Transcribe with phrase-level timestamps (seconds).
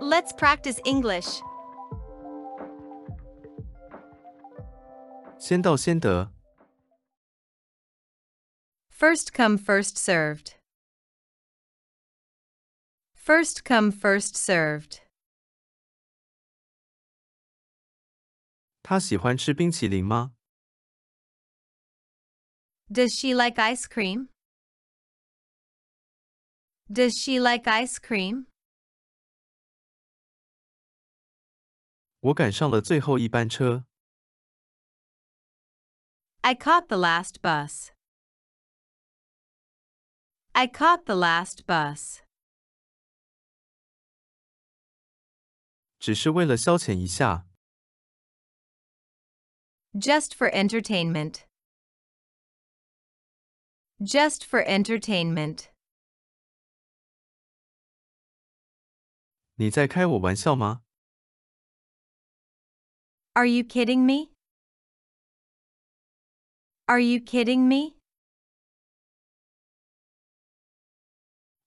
[0.00, 1.40] Let's practice English.
[5.38, 6.30] 先到先得。
[8.90, 10.54] First come, first served.
[13.14, 15.00] First come, first served.
[18.82, 20.32] 他喜欢吃冰淇淋吗？
[22.90, 24.28] Does she like ice cream?
[26.92, 28.46] Does she like ice cream?
[32.20, 33.84] 我赶上了最后一班车。
[36.42, 37.90] I caught the last bus.
[40.52, 42.20] I caught the last bus.
[45.98, 47.46] 只是为了消遣一下。
[49.94, 51.46] Just for entertainment.
[54.00, 55.70] Just for entertainment.
[59.54, 60.82] 你在开我玩笑吗？
[63.36, 64.30] Are you kidding me?
[66.86, 67.94] Are you kidding me?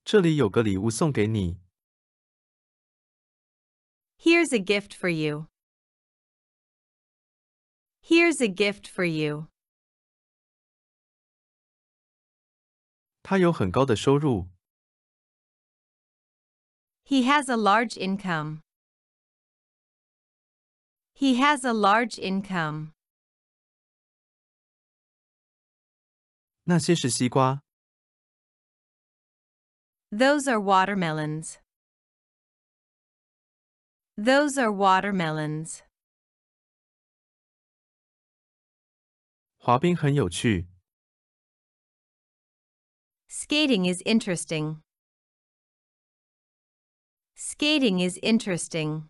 [0.04, 1.58] 这里有个礼物送给你。
[4.20, 5.48] Here's a gift for you.
[8.02, 9.48] Here's a gift for you.
[13.24, 14.50] 他有很高的收入。
[17.04, 18.62] He has a large income.
[21.20, 22.94] He has a large income.
[26.64, 27.62] 那些是西瓜。
[30.12, 31.58] Those are watermelons.
[34.18, 35.82] Those are watermelons.
[39.58, 40.68] 滑冰很有趣。
[43.28, 44.82] Skating is interesting.
[47.36, 49.09] Skating is interesting.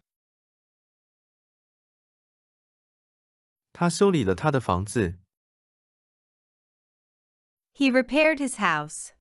[3.74, 5.20] 他修理了他的房子。
[7.74, 9.12] He repaired his house.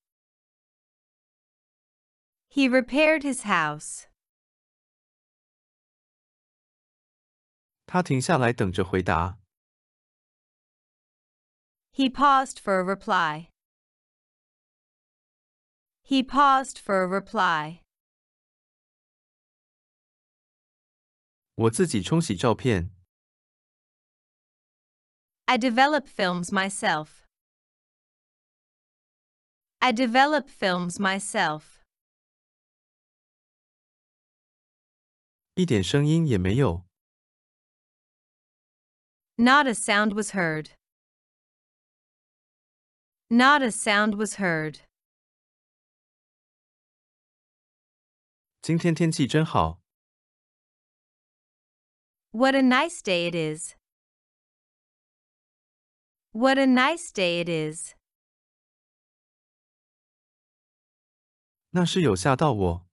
[2.48, 4.06] He repaired his house.
[7.86, 9.38] 他停下来等着回答。
[11.90, 13.50] He paused for a reply.
[16.02, 17.82] He paused for a reply.
[21.54, 22.90] 我自己冲洗照片。
[25.48, 27.24] I develop films myself.
[29.80, 31.82] I develop films myself.
[35.54, 36.84] 一点声音也没有。
[39.36, 40.70] Not a sound was heard.
[43.28, 44.80] Not a sound was heard.
[48.62, 49.80] 今天天气真好。
[52.30, 53.74] What a nice day it is.
[56.32, 57.94] What a nice day it is.
[61.70, 62.86] 那是有吓到我。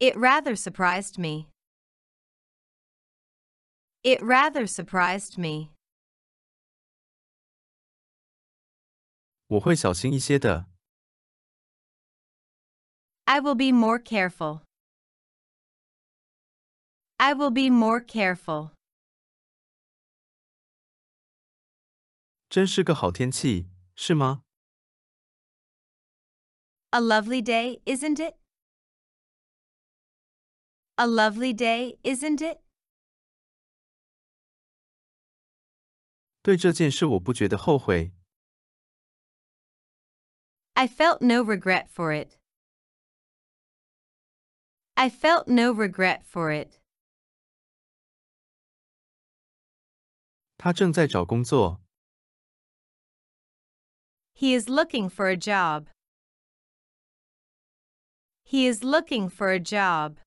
[0.00, 1.48] It rather surprised me.
[4.02, 5.70] It rather surprised me.
[9.46, 10.66] 我会小心一些的。
[13.24, 14.62] I will be more careful.
[17.18, 18.70] I will be more careful.
[22.52, 24.44] 真是个好天气，是吗？
[26.90, 28.36] A lovely day, isn't it?
[30.96, 32.60] A lovely day, isn't it?
[36.42, 38.12] 对这件事我不觉得后悔。
[40.72, 42.38] I felt no regret for it.
[44.94, 46.80] I felt no regret for it.
[50.56, 51.81] 他正在找工作。
[54.34, 55.88] He is looking for a job.
[58.44, 60.18] He is looking for a job.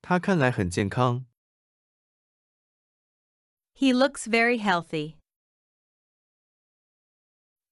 [0.00, 1.26] 他看来很健康。
[3.74, 5.16] He looks very healthy.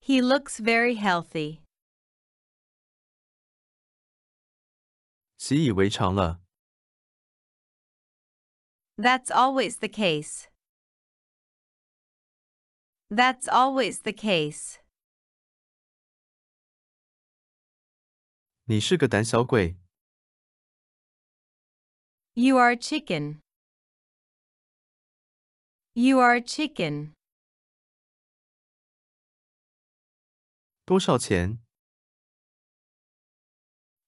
[0.00, 1.60] He looks very healthy.
[5.38, 6.40] 习以为常了。
[8.96, 10.47] That's always the case.
[13.10, 14.78] That's always the case.
[18.64, 19.76] 你是个胆小鬼。
[22.32, 23.40] You are a chicken.
[25.92, 27.12] You are a chicken.
[30.84, 31.60] 多少钱？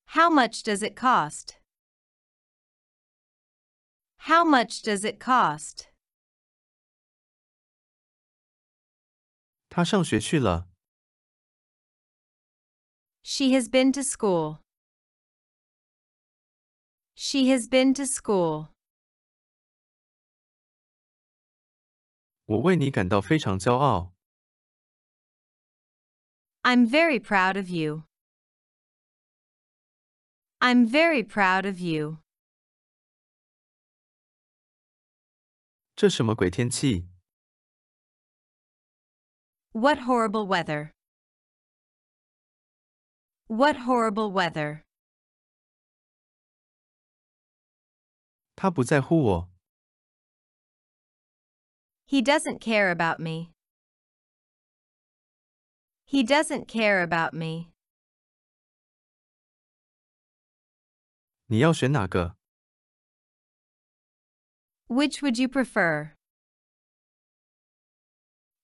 [0.07, 1.61] How much does it cost?
[4.29, 5.87] How much does it cost?
[9.71, 10.69] 他上学去了。
[13.23, 14.61] She has been to school.
[17.15, 18.69] She has been to school.
[22.45, 24.13] 我为你感到非常骄傲。
[26.63, 28.05] I'm very proud of you.
[30.59, 32.19] I'm very proud of you.
[35.95, 37.09] 这什么鬼天气？
[39.73, 40.93] What horrible weather.
[43.49, 44.85] What horrible weather.
[48.57, 49.51] 他不在乎我。
[52.07, 53.53] He doesn't care about me.
[56.07, 57.73] He doesn't care about me.
[61.49, 62.37] 你要选哪个？
[64.89, 66.15] Which would you prefer?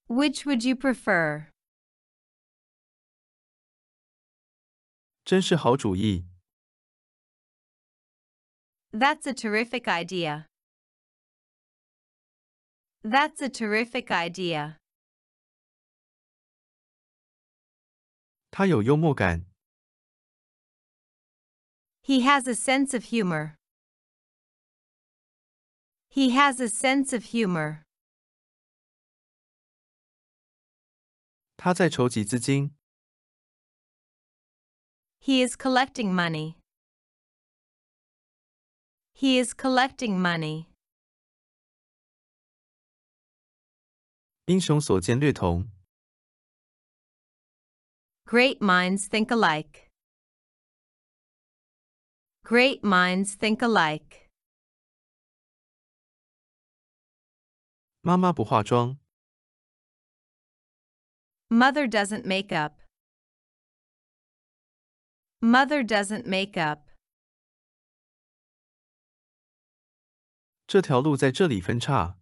[0.07, 1.47] Which would you prefer?
[5.25, 6.25] 真是好主意。
[8.91, 10.45] That's a terrific idea.
[13.03, 14.77] That's a terrific idea.
[18.51, 19.45] 他有幽默感。
[22.03, 23.55] He has a sense of humor.
[26.09, 27.83] He has a sense of humor.
[31.57, 32.75] 他在筹集资金。
[35.19, 36.55] He is collecting money.
[39.13, 40.65] He is collecting money.
[44.45, 45.69] 英雄所见略同。
[48.25, 49.89] Great minds think alike.
[52.43, 54.29] Great minds think alike.
[58.01, 58.97] 妈妈不化妆。
[61.49, 62.81] Mother doesn't make up.
[65.41, 66.89] Mother doesn't make up.
[70.65, 72.17] 这条路在这里分叉。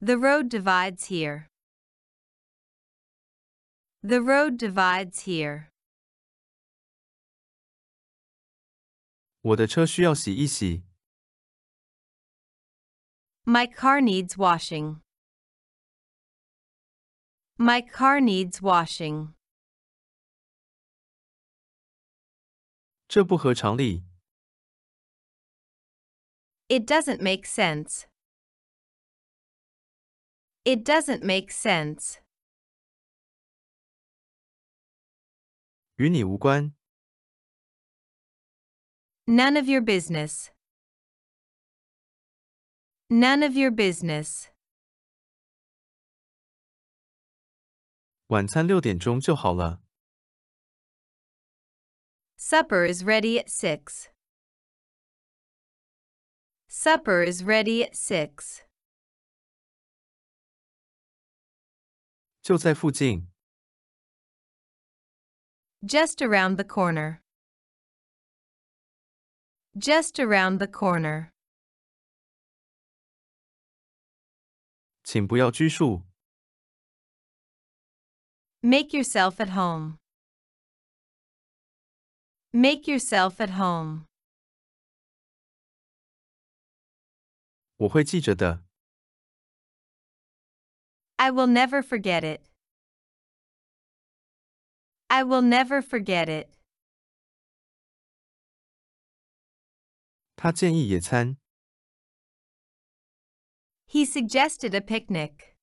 [0.00, 1.46] The road divides here.
[4.00, 5.68] The road divides here.
[9.42, 10.82] 我的车需要洗一洗。
[13.44, 15.02] My car needs washing.
[17.58, 19.34] My car needs washing.
[23.08, 24.04] 这不合常理。
[26.68, 28.06] It doesn't make sense.
[30.64, 32.18] It doesn't make sense.
[35.96, 36.74] 与你无关。
[39.26, 40.50] None of your business.
[43.08, 44.48] None of your business.
[48.28, 49.82] 晚餐六点钟就好了。
[52.36, 54.08] Supper is ready at six.
[56.68, 58.62] Supper is ready at six.
[62.42, 63.28] 就在附近。
[65.82, 67.22] Just around the corner.
[69.74, 71.30] Just around the corner.
[75.04, 76.05] 请不要拘束。
[78.66, 79.98] Make yourself at home.
[82.52, 84.06] Make yourself at home.
[87.76, 88.62] 我会记着的。
[91.16, 92.42] I will never forget it.
[95.08, 96.48] I will never forget it.
[100.36, 101.36] 他建议野餐。
[103.86, 105.54] He suggested a picnic.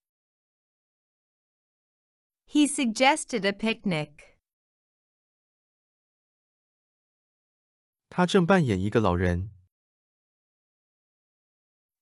[2.54, 4.38] He suggested a picnic.
[8.10, 9.51] 他正扮演一个老人。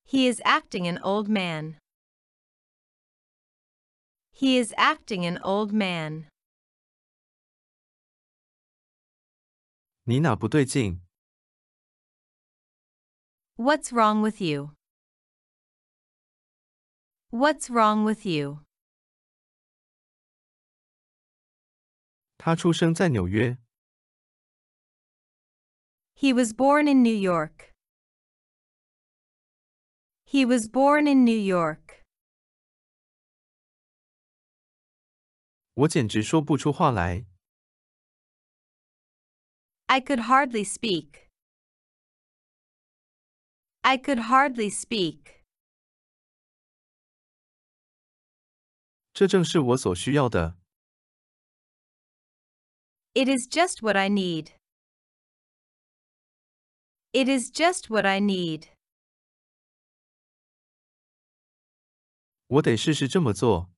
[0.06, 1.78] He is acting an old man.
[4.32, 6.30] He is acting an old man.
[10.04, 11.02] 你哪不对劲？
[13.58, 14.72] What's wrong with you?
[17.32, 18.64] What's wrong with you?
[22.42, 23.58] 他出生在纽约。
[26.16, 27.74] He was born in New York.
[30.26, 32.04] He was born in New York.
[35.74, 37.26] 我简直说不出话来。
[39.86, 41.28] I could hardly speak.
[43.82, 45.44] I could hardly speak.
[49.14, 50.58] 这正是我所需要的。
[53.14, 54.52] It is just what I need.
[57.14, 58.68] It is just what I need.
[62.48, 63.70] 我得试试这么做。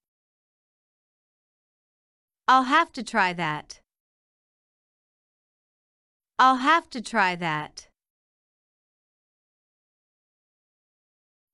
[2.45, 3.81] I'll have to try that.
[6.37, 7.89] I'll have to try that.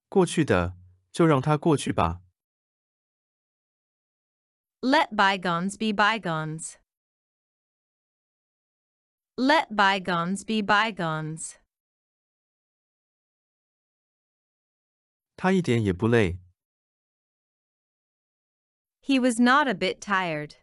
[0.10, 0.78] 过去的
[1.12, 2.22] 就让它过去吧。
[4.82, 6.78] Let bygones be bygones.
[9.40, 11.58] Let bygones be bygones.
[15.36, 16.40] 他一点也不累。
[19.02, 20.56] He was not a bit tired.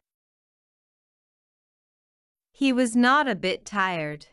[2.52, 4.26] He was not a bit tired.